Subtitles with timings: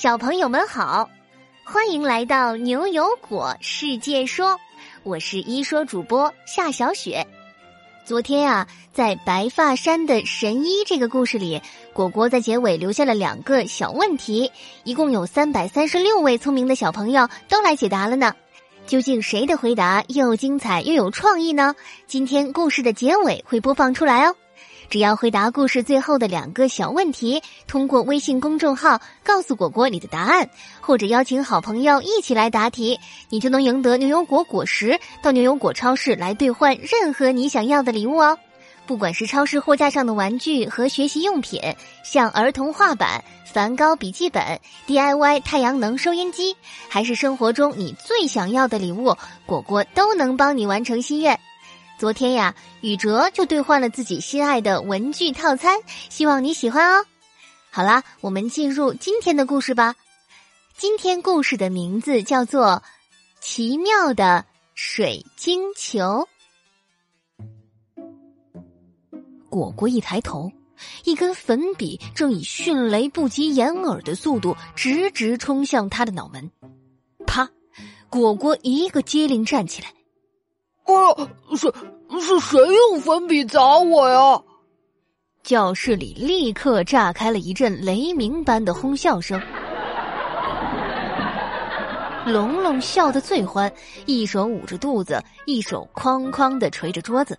[0.00, 1.10] 小朋友们好，
[1.64, 4.56] 欢迎来到牛油果世界说，
[5.02, 7.26] 我是一说主播夏小雪。
[8.04, 11.60] 昨天呀，在白发山的神医这个故事里，
[11.92, 14.52] 果果在结尾留下了两个小问题，
[14.84, 18.32] 一共有三百三十六位聪明的小朋友都来解答了呢。
[18.86, 21.74] 究竟谁的回答又精彩又有创意呢？
[22.06, 24.36] 今天故事的结尾会播放出来哦。
[24.90, 30.48] 只要回答故事最后的两个小问题，通过微信公众号告诉果果你的答案，
[30.80, 32.98] 或者邀请好朋友一起来答题，
[33.28, 38.38] 你就能赢得牛油果果实，到牛油果超市来兑换任何你想要的礼物哦。
[38.86, 41.60] 不管是超市货架上的玩具和学习用品，
[42.02, 46.56] 像儿童画板、梵高笔记本、DIY 太阳能收音机，
[46.88, 49.14] 还是生活中你最想要的礼物，
[49.44, 51.38] 果果都能帮你完成心愿。
[51.98, 57.04] 昨天呀，宇哲就兑换了自己心爱的文具套餐，希望你喜欢哦。
[57.70, 59.96] 好啦，我们进入今天的故事吧。
[60.76, 62.66] 今天故事的名字叫做
[63.40, 66.28] 《奇妙的水晶球》。
[69.50, 70.52] 果果一抬头，
[71.02, 76.48] 一根粉笔正以迅雷不及掩耳的速度直直冲向他的脑门。
[77.26, 77.50] 啪！
[78.08, 79.92] 果果一个机灵站起来。
[80.94, 81.28] 啊！
[81.56, 81.72] 是
[82.20, 84.42] 是谁用粉笔砸我呀？
[85.42, 89.40] 教室里立刻炸开了一阵雷鸣般的哄笑声。
[92.26, 93.72] 龙龙笑得最欢，
[94.04, 97.38] 一手捂着肚子，一手哐哐的捶着桌子。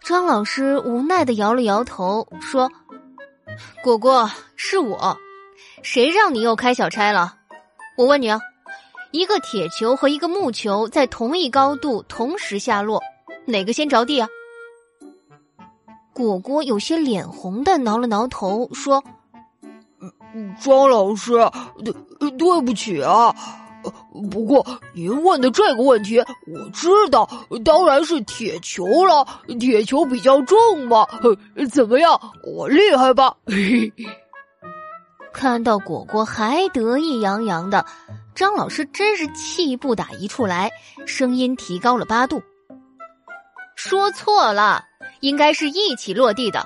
[0.00, 2.70] 张老师无奈的摇了摇头，说
[3.82, 5.16] ：“果果，是我，
[5.82, 7.34] 谁让你又开小差了？
[7.96, 8.40] 我问你啊。”
[9.14, 13.00] 一个铁球和一个木球在同一高度同时下落，
[13.46, 14.28] 哪个先着地啊？
[16.12, 19.00] 果果有些脸红的挠了挠头，说
[20.60, 21.34] ：“庄老师，
[22.18, 23.32] 对对不起啊。
[24.32, 27.30] 不过您问的这个问题，我知道，
[27.64, 29.24] 当然是铁球了。
[29.60, 31.06] 铁球比较重嘛。
[31.70, 33.32] 怎么样，我厉害吧？”
[35.32, 37.86] 看到果果还得意洋洋的。
[38.34, 40.70] 张老师真是气不打一处来，
[41.06, 42.42] 声音提高了八度。
[43.76, 44.84] 说错了，
[45.20, 46.64] 应该是一起落地的。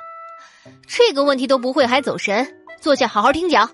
[0.87, 2.57] 这个问题都不会还走神？
[2.81, 3.71] 坐下好好听讲。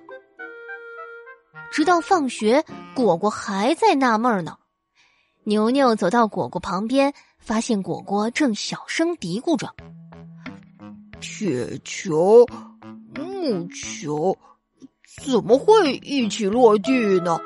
[1.70, 4.56] 直到放学，果果还在纳闷呢。
[5.44, 9.72] 牛牛走到果果旁边，发现果果正小声嘀咕着
[11.20, 12.46] ：“铁球、
[13.14, 14.36] 木球，
[15.22, 16.90] 怎么会一起落地
[17.20, 17.38] 呢？”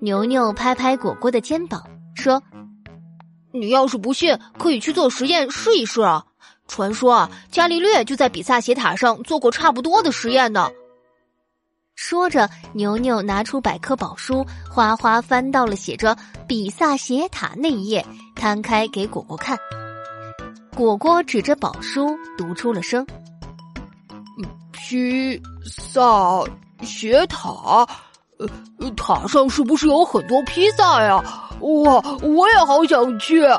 [0.00, 1.82] 牛牛拍拍果果的肩膀，
[2.14, 2.40] 说
[3.52, 6.24] ：“你要是不信，可以去做实验试一试啊！
[6.68, 10.70] 传说啊，伽利略就在比萨斜塔上做过差不多的实验呢。”
[11.96, 16.16] 说着，牛牛拿出百科宝书，哗哗翻到了写着
[16.46, 18.06] “比萨斜塔”那一页，
[18.36, 19.58] 摊开给果果看。
[20.76, 23.04] 果果指着宝书读出了声
[24.70, 26.44] ：“比萨
[26.82, 27.84] 斜塔。”
[28.38, 31.16] 呃，塔上是不是有很多披萨呀？
[31.60, 33.44] 哇，我也好想去！
[33.44, 33.58] 啊，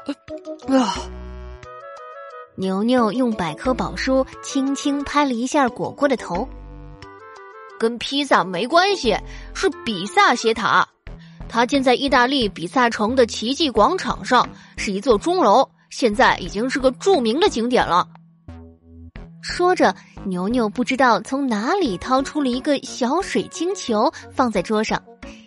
[2.56, 6.48] 牛牛用百科宝书轻轻拍了一下果果的头，
[7.78, 9.18] 跟披萨没关系，
[9.54, 10.88] 是比萨斜塔，
[11.50, 14.48] 它建在意大利比萨城的奇迹广场上，
[14.78, 18.08] 是一座钟楼，现在已经是个著名的景点了。
[19.42, 19.96] 说着，
[20.26, 25.02] 牛牛不知道从哪里掏出了一个小水晶球，放在桌上，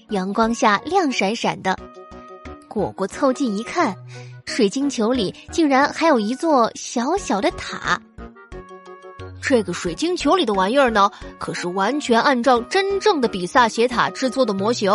[0.09, 1.79] 阳光下亮闪闪的。
[2.69, 3.95] 果果凑近一看，
[4.47, 8.01] 水晶球里竟然还有一座小小的塔。
[9.43, 14.91] 这个水晶球里的玩意儿呢，可是完全按照真正的比萨斜塔制作的模型。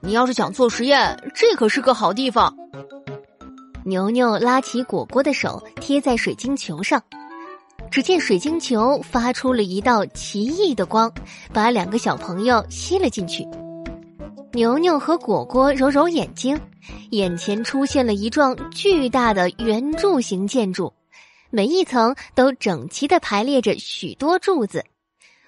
[0.00, 2.54] 你要是想做实验，这可是个好地方。
[3.84, 7.02] 牛牛拉起果果的手，贴在水晶球上。
[7.90, 11.10] 只见水晶球发出了一道奇异的光，
[11.52, 13.46] 把两个小朋友吸了进去。
[14.52, 16.58] 牛牛和果果揉揉眼睛，
[17.10, 20.92] 眼前出现了一幢巨大的圆柱形建筑，
[21.50, 24.84] 每一层都整齐的排列着许多柱子，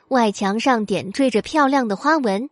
[0.09, 2.49] 外墙上点缀着漂亮的花纹。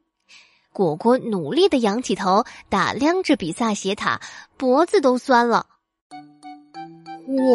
[0.73, 4.21] 果果努力的仰起头打量着比萨斜塔，
[4.59, 5.67] 脖子都酸了。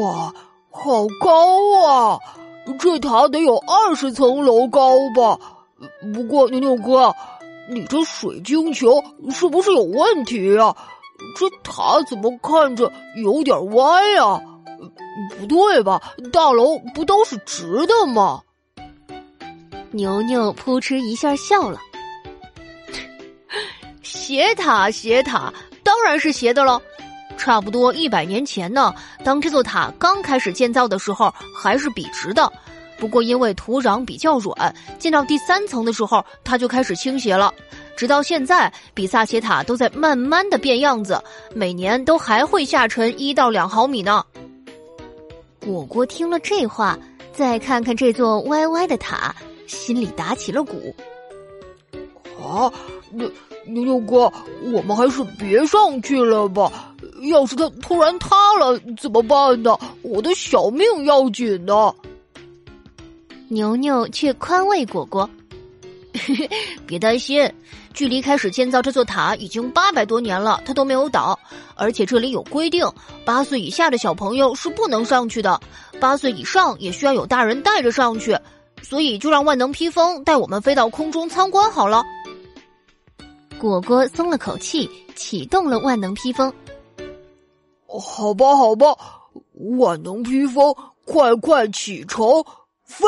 [0.01, 0.33] 哇！
[0.71, 2.19] 好高啊！
[2.79, 5.37] 这塔得有二十层楼高吧？
[6.13, 7.13] 不过牛牛哥，
[7.69, 10.75] 你这水晶球是不是有问题啊？
[11.37, 14.41] 这塔怎么看着有点歪呀？
[15.39, 16.01] 不对吧？
[16.31, 18.41] 大楼不都是直的吗？
[19.91, 21.79] 牛牛扑哧一下笑了。
[24.01, 25.53] 斜塔，斜塔，
[25.83, 26.81] 当然是斜的喽。
[27.41, 28.93] 差不多一百年前呢，
[29.23, 32.53] 当这座塔刚开始建造的时候，还是笔直的。
[32.99, 37.51] 不过因为土壤比较软，建到第三层的时候，它就开始倾斜了。
[37.97, 41.19] 直到现在，比萨斜塔都在慢慢的变样子，
[41.55, 44.23] 每年都还会下沉一到两毫米呢。
[45.59, 46.95] 果果听了这话，
[47.33, 49.35] 再看看这座歪歪的塔，
[49.65, 50.93] 心里打起了鼓。
[52.39, 52.71] 啊，
[53.09, 53.27] 牛
[53.65, 54.31] 牛牛哥，
[54.71, 56.90] 我们还是别上去了吧。
[57.29, 59.77] 要是它突然塌了怎么办呢？
[60.01, 61.93] 我的小命要紧呢。
[63.49, 65.29] 牛牛却宽慰果果
[66.87, 67.51] ：“别担心。”
[67.93, 71.37] 距离开始建造这座塔已经八百多年了，它都没有倒。
[71.75, 72.89] 而且这里有规定，
[73.25, 75.59] 八岁以下的小朋友是不能上去的，
[75.99, 78.37] 八岁以上也需要有大人带着上去。
[78.81, 82.01] 所以就让万能披风带我们飞到空中参观好了。
[83.59, 86.51] 果果松了口气，启动了万能披风。
[87.99, 88.95] 好吧，好吧，
[89.77, 90.73] 万能披风，
[91.05, 92.23] 快快启程
[92.85, 93.05] 飞！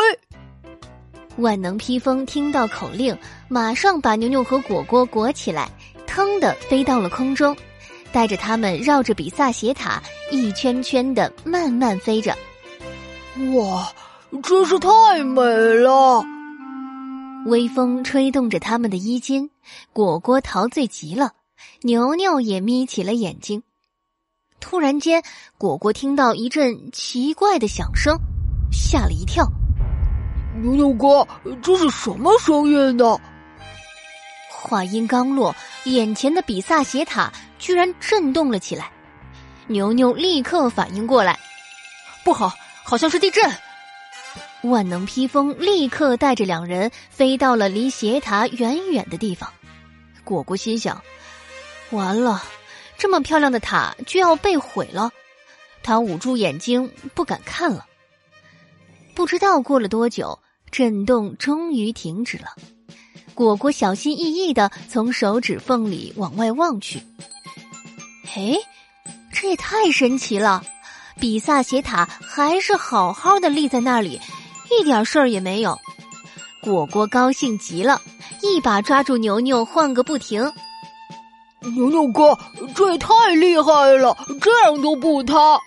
[1.37, 5.69] 万能披风听到口令，马上把牛牛和果果裹起来，
[6.05, 7.55] 腾的飞到了空中，
[8.11, 10.01] 带着他们绕着比萨斜塔
[10.31, 12.37] 一圈圈的慢慢飞着。
[13.55, 13.91] 哇，
[14.43, 16.23] 真是太美了！
[17.47, 19.49] 微风吹动着他们的衣襟，
[19.91, 21.31] 果果陶醉极了，
[21.81, 23.63] 牛牛也眯起了眼睛。
[24.63, 25.21] 突然间，
[25.57, 28.17] 果果听到一阵奇怪的响声，
[28.71, 29.45] 吓了一跳。
[30.61, 31.27] 牛牛哥，
[31.61, 33.19] 这是什么声音呢？
[34.49, 37.29] 话音刚落，眼前的比萨斜塔
[37.59, 38.89] 居然震动了起来。
[39.67, 41.37] 牛牛立刻反应过来，
[42.23, 43.43] 不好，好像是地震。
[44.61, 49.51] 万能披风立刻带着两人飞到了离斜塔远远的地方。
[50.23, 51.03] 果果心想：
[51.91, 52.41] 完了，
[52.97, 55.11] 这么漂亮的塔就要被毁了。
[55.81, 57.85] 他捂住眼睛，不敢看了。
[59.13, 60.39] 不知道过了多久。
[60.71, 62.55] 震动终于停止了，
[63.35, 66.99] 果果小心翼翼的从手指缝里往外望去。
[68.25, 68.57] 嘿，
[69.31, 70.63] 这也太神奇了！
[71.19, 74.19] 比萨斜塔还是好好的立在那里，
[74.71, 75.79] 一点事儿也没有。
[76.63, 78.01] 果果高兴极了，
[78.41, 80.51] 一把抓住牛牛，晃个不停。
[81.75, 82.37] 牛牛哥，
[82.75, 85.59] 这也太厉害了，这样都不塌。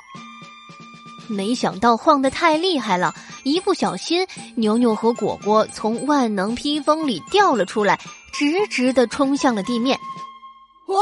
[1.28, 3.14] 没想到晃得太厉害了。
[3.42, 4.26] 一不小心，
[4.56, 7.98] 牛牛和果果从万能披风里掉了出来，
[8.32, 9.96] 直直的冲向了地面。
[10.86, 10.96] 哦！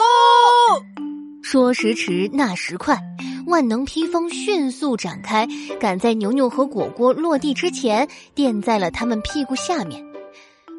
[1.42, 2.98] 说时迟，那时快，
[3.46, 5.48] 万能披风迅速展开，
[5.80, 10.04] 赶在牛牛和果果落地之前，垫在了他们屁股下面。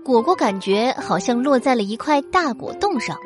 [0.03, 3.17] 果果感觉好像落在了一块大果冻上。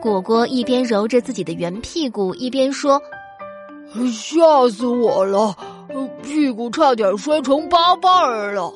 [0.00, 3.02] 果果一边揉着自己的圆屁股，一边说
[4.12, 5.56] ：“吓死我了！”
[6.22, 8.72] 屁股差点摔成八瓣儿了。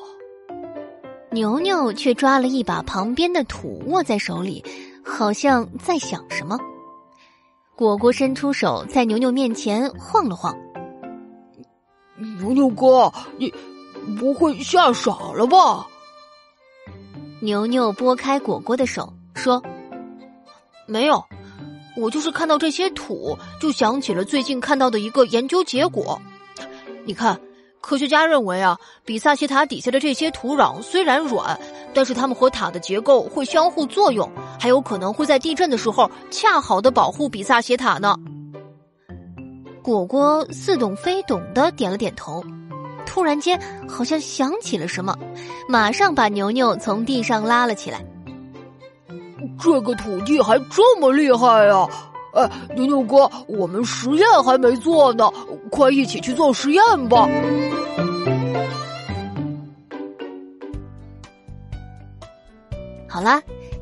[1.31, 4.63] 牛牛却抓了一把旁边的土握在手里，
[5.03, 6.57] 好像在想什么。
[7.75, 10.55] 果果伸出手在牛牛面前晃了晃。
[12.39, 13.51] 牛牛哥，你
[14.19, 15.87] 不会吓傻了吧？
[17.39, 19.61] 牛牛拨开果果的手说
[20.85, 21.23] ：“没有，
[21.95, 26.21] 我就是看到这些土，就想起了最近看到的一个研究结果。”
[27.05, 27.39] 你看，
[27.81, 31.59] 科学家认为啊，比萨斜塔底下的这些土壤虽然软，
[31.93, 38.15] 但是它们和塔的结构会相互作用，还有可能会在地震的时候恰好的保护比萨斜塔呢。
[39.81, 42.41] 果果似懂非懂的点了点头，
[43.05, 45.13] 突然间好像想起了什么，
[45.67, 48.01] 马上把牛牛从地上拉了起来。
[49.59, 51.87] 这个土地还这么厉害啊！
[52.33, 55.29] 哎，牛牛哥，我们实验还没做呢，
[55.69, 57.29] 快一起去做实验吧！
[63.07, 63.39] 好啦，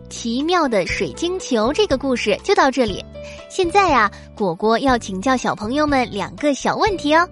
[0.09, 3.03] 奇妙的水晶球这个故事就到这里。
[3.49, 7.25] 现在呀，果果要请教小朋友们两个小问题哦。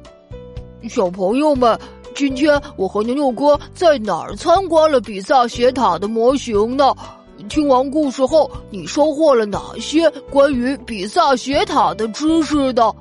[0.88, 1.78] 小朋友们，
[2.16, 6.96] 今天我和牛牛哥在哪儿参观了比萨斜塔的模型呢？
[7.50, 12.96] 听完故事后，你收获了哪些关于比萨斜塔的知识的？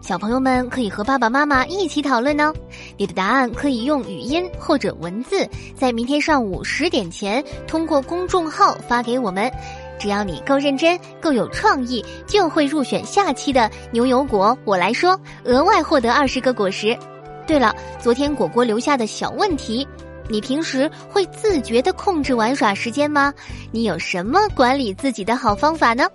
[0.00, 2.52] 小朋友们可以和爸爸妈妈一起讨论呢。
[2.96, 9.52] 你的答案可以用语音或者文字，在明天上午十点前通过公众号发给我们。
[9.98, 14.56] 只要你够认真、够有创意，就会入选下期的牛油果。
[14.64, 16.98] 我来说，额外获得二十个果实。
[17.46, 19.86] 对了，昨天果果留下的小问题。
[20.28, 23.32] 你平时会自觉的控制玩耍时间吗？
[23.70, 26.08] 你有什么管理自己的好方法呢？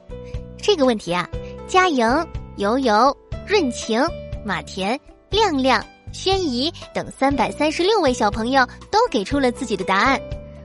[0.58, 1.30] 这个问题啊，
[1.68, 2.08] 佳莹、
[2.56, 4.02] 游游、润晴、
[4.44, 5.00] 马田、
[5.30, 10.20] 亮亮、轩怡等三百三十六位小朋友都给出了自己的答案。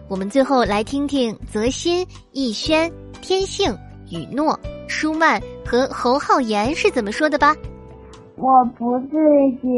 [0.09, 3.77] 我们最后来听听泽鑫、逸轩、天性、
[4.11, 4.59] 雨诺、
[4.89, 7.55] 舒曼和侯浩言是怎么说的吧。
[8.37, 9.17] 我不自
[9.61, 9.69] 觉。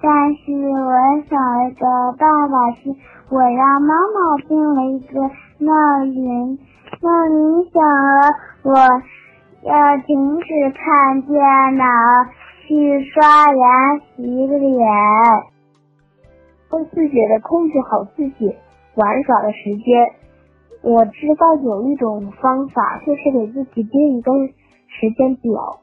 [0.00, 0.92] 但是我
[1.28, 2.94] 想一个办法，是
[3.30, 5.20] 我让妈妈订了一个
[5.58, 6.58] 闹铃，
[7.00, 8.74] 闹铃响了，我
[9.62, 11.40] 要停止看电
[11.76, 11.84] 脑，
[12.66, 14.86] 去刷牙洗脸。
[16.68, 18.54] 会自觉的控制好自己
[18.96, 20.12] 玩耍的时间。
[20.82, 24.32] 我知道有一种方法，就是给自己定一个
[24.88, 25.80] 时间表。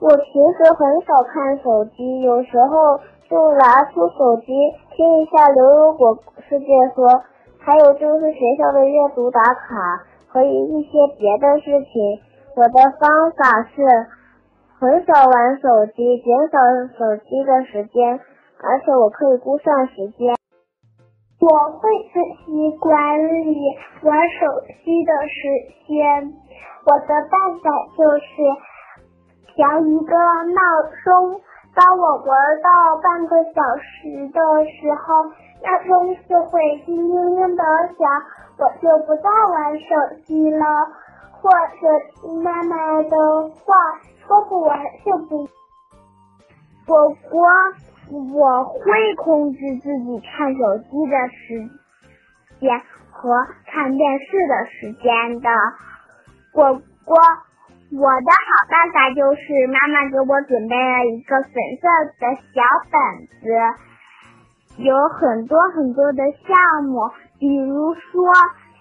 [0.00, 4.46] 我平时很少看手机，有时候就拿出手机
[4.94, 6.16] 听一下刘如果
[6.48, 7.04] 世界说，
[7.58, 12.20] 还有就是学校的阅读打卡和一些别的事情。
[12.54, 13.82] 我的方法是
[14.78, 16.58] 很少玩手机，减少
[16.96, 18.20] 手机的时间，
[18.62, 20.36] 而且我可以估算时间。
[21.40, 22.94] 我会仔细管
[23.44, 23.58] 理
[24.02, 24.46] 玩手
[24.84, 25.48] 机的时
[25.88, 26.32] 间，
[26.86, 28.24] 我的办法就是。
[29.58, 30.62] 调一个闹
[31.02, 31.40] 钟，
[31.74, 37.64] 当我玩到半个小时的时候，闹钟就会叮叮叮的
[37.98, 38.08] 响，
[38.56, 39.88] 我就不再玩手
[40.24, 40.64] 机了，
[41.32, 43.74] 或者听妈妈的话，
[44.28, 45.48] 说不玩就不。
[46.86, 47.44] 我我
[48.32, 51.68] 我会控制自己看手机的时
[52.60, 55.50] 间和看电视的时间的，
[56.54, 57.47] 我我。
[57.90, 61.88] 我的好办法就是妈妈给我准备了一个粉色
[62.20, 62.60] 的小
[62.92, 63.48] 本子，
[64.76, 67.08] 有很多很多的项目，
[67.40, 68.30] 比如说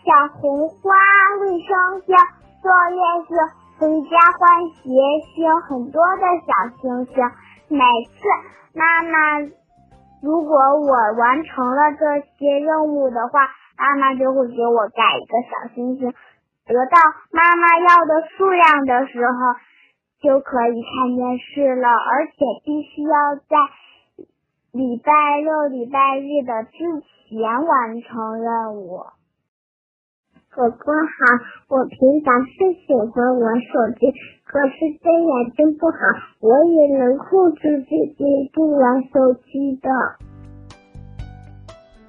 [0.03, 0.91] 小红花、
[1.39, 2.17] 卫生间、
[2.61, 2.99] 作业
[3.29, 3.31] 是
[3.79, 4.91] 回家换鞋
[5.33, 7.15] 星，很多的小星星。
[7.69, 7.79] 每
[8.11, 8.27] 次
[8.75, 9.39] 妈妈
[10.21, 13.47] 如果我完成了这些任务的话，
[13.77, 16.13] 妈妈就会给我盖一个小星星。
[16.67, 17.00] 得到
[17.31, 19.55] 妈妈要的数量的时候，
[20.21, 22.33] 就可以看电视了，而且
[22.65, 23.55] 必须要在
[24.71, 26.77] 礼拜六、礼拜日的之
[27.29, 29.05] 前完成任务。
[30.50, 34.12] 哥哥好，我平常是喜欢玩手机，
[34.43, 35.97] 可是对眼睛不好，
[36.41, 39.89] 我也能控制自己不玩手机的。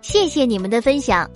[0.01, 1.29] 谢谢你们的分享。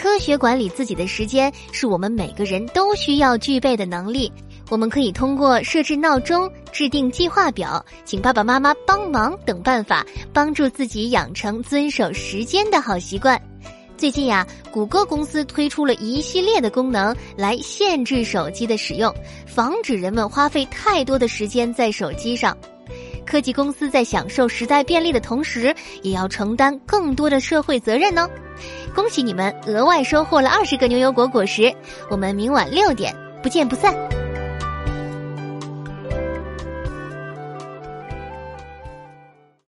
[0.00, 4.32] 科学管理自己的时间是我们每个人都需要具备的能力。
[4.70, 13.40] 我们可以通过设置闹钟、制定计划表、请爸爸妈妈帮忙等办法，帮助自己养成遵守时间的好习惯。
[13.96, 19.12] 最近呀，谷歌公司推出了一系列的功能来限制手机的使用，
[19.46, 22.56] 防止人们花费太多的时间在手机上。
[23.26, 28.28] 科技公司在享受时代便利的同时，也要承担更多的社会责任呢。
[28.98, 31.72] 恭喜你们额外收获了二十个牛油果果实，
[32.10, 33.94] 我们明晚六点不见不散。